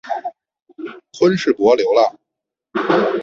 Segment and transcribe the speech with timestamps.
[1.19, 2.17] 昆士柏流浪